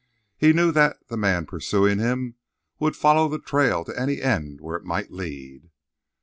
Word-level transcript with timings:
He 0.35 0.51
knew 0.51 0.71
that 0.71 1.09
the 1.09 1.15
man 1.15 1.45
pursuing 1.45 1.99
him 1.99 2.33
would 2.79 2.95
follow 2.95 3.29
the 3.29 3.37
trail 3.37 3.85
to 3.85 3.93
any 3.99 4.19
end 4.19 4.59
where 4.59 4.75
it 4.75 4.83
might 4.83 5.11
lead. 5.11 5.69